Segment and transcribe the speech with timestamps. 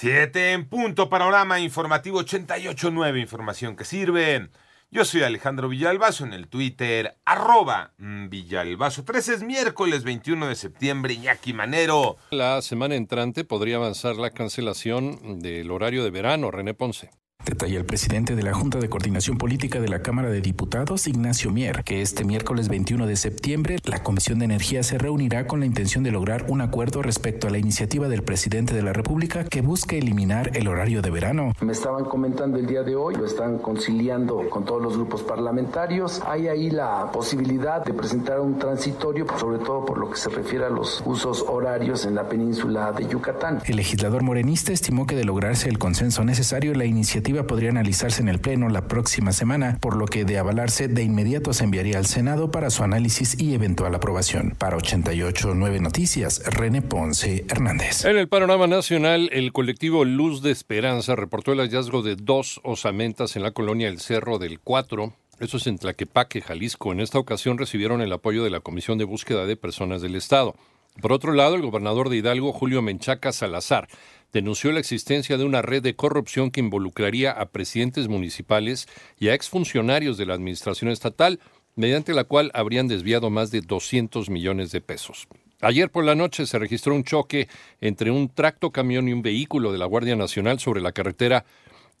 [0.00, 4.48] Siete en punto, panorama informativo 88.9, información que sirve.
[4.90, 9.04] Yo soy Alejandro Villalbazo en el Twitter, arroba Villalbazo.
[9.04, 12.16] 13 es miércoles 21 de septiembre, Iñaki Manero.
[12.30, 17.10] La semana entrante podría avanzar la cancelación del horario de verano, René Ponce.
[17.44, 21.50] Detalla el presidente de la Junta de Coordinación Política de la Cámara de Diputados, Ignacio
[21.50, 25.66] Mier, que este miércoles 21 de septiembre la Comisión de Energía se reunirá con la
[25.66, 29.62] intención de lograr un acuerdo respecto a la iniciativa del presidente de la República que
[29.62, 31.54] busca eliminar el horario de verano.
[31.62, 36.20] Me estaban comentando el día de hoy, lo están conciliando con todos los grupos parlamentarios.
[36.26, 40.66] Hay ahí la posibilidad de presentar un transitorio, sobre todo por lo que se refiere
[40.66, 43.62] a los usos horarios en la península de Yucatán.
[43.64, 48.28] El legislador morenista estimó que de lograrse el consenso necesario, la iniciativa podría analizarse en
[48.28, 52.06] el Pleno la próxima semana, por lo que de avalarse de inmediato se enviaría al
[52.06, 54.54] Senado para su análisis y eventual aprobación.
[54.58, 58.04] Para 88.9 Noticias, René Ponce Hernández.
[58.04, 63.36] En el panorama nacional, el colectivo Luz de Esperanza reportó el hallazgo de dos osamentas
[63.36, 66.92] en la colonia El Cerro del Cuatro, eso es en Tlaquepaque, Jalisco.
[66.92, 70.54] En esta ocasión recibieron el apoyo de la Comisión de Búsqueda de Personas del Estado.
[71.00, 73.88] Por otro lado, el gobernador de Hidalgo, Julio Menchaca Salazar,
[74.32, 79.34] denunció la existencia de una red de corrupción que involucraría a presidentes municipales y a
[79.34, 81.40] exfuncionarios de la administración estatal,
[81.76, 85.28] mediante la cual habrían desviado más de 200 millones de pesos.
[85.60, 87.48] Ayer por la noche se registró un choque
[87.80, 91.44] entre un tracto camión y un vehículo de la Guardia Nacional sobre la carretera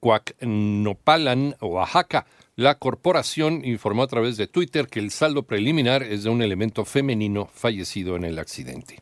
[0.00, 2.26] Cuacnopalan, Oaxaca.
[2.56, 6.84] La corporación informó a través de Twitter que el saldo preliminar es de un elemento
[6.84, 9.00] femenino fallecido en el accidente.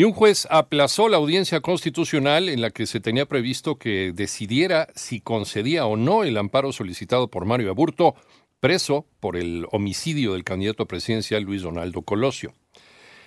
[0.00, 4.88] Y un juez aplazó la audiencia constitucional en la que se tenía previsto que decidiera
[4.94, 8.14] si concedía o no el amparo solicitado por Mario Aburto,
[8.60, 12.54] preso por el homicidio del candidato presidencial Luis Donaldo Colosio.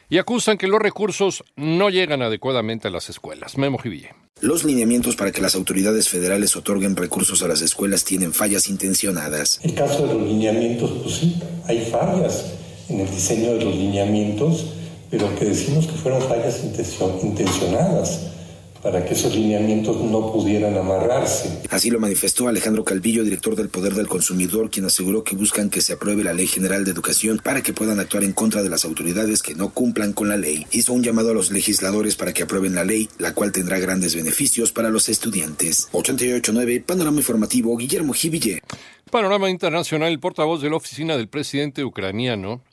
[0.09, 3.55] Y acusan que los recursos no llegan adecuadamente a las escuelas.
[3.55, 4.15] Memo Jiville.
[4.41, 9.59] Los lineamientos para que las autoridades federales otorguen recursos a las escuelas tienen fallas intencionadas.
[9.61, 12.51] El caso de los lineamientos, pues sí, hay fallas
[12.89, 14.73] en el diseño de los lineamientos
[15.13, 16.63] pero que decimos que fueron fallas
[17.21, 18.31] intencionadas
[18.81, 21.61] para que esos lineamientos no pudieran amarrarse.
[21.69, 25.81] Así lo manifestó Alejandro Calvillo, director del Poder del Consumidor, quien aseguró que buscan que
[25.81, 28.85] se apruebe la Ley General de Educación para que puedan actuar en contra de las
[28.85, 30.65] autoridades que no cumplan con la ley.
[30.71, 34.15] Hizo un llamado a los legisladores para que aprueben la ley, la cual tendrá grandes
[34.15, 35.89] beneficios para los estudiantes.
[35.91, 38.61] 889 Panorama Informativo, Guillermo Giville.
[39.11, 42.63] Panorama Internacional, el portavoz de la oficina del presidente ucraniano,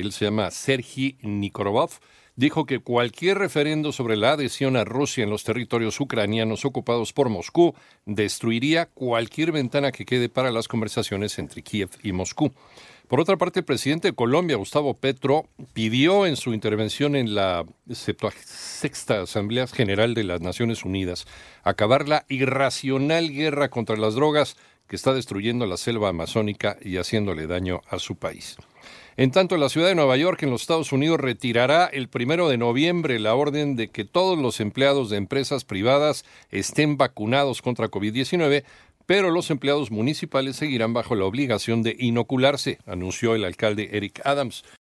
[0.00, 1.90] él se llama Sergi Nikorov,
[2.36, 7.28] dijo que cualquier referendo sobre la adhesión a Rusia en los territorios ucranianos ocupados por
[7.28, 7.74] Moscú
[8.06, 12.52] destruiría cualquier ventana que quede para las conversaciones entre Kiev y Moscú.
[13.12, 17.66] Por otra parte, el presidente de Colombia, Gustavo Petro, pidió en su intervención en la
[17.90, 21.26] sexta Asamblea General de las Naciones Unidas
[21.62, 24.56] acabar la irracional guerra contra las drogas
[24.92, 28.58] que está destruyendo la selva amazónica y haciéndole daño a su país.
[29.16, 32.58] En tanto, la ciudad de Nueva York, en los Estados Unidos, retirará el primero de
[32.58, 38.64] noviembre la orden de que todos los empleados de empresas privadas estén vacunados contra COVID-19,
[39.06, 44.62] pero los empleados municipales seguirán bajo la obligación de inocularse, anunció el alcalde Eric Adams.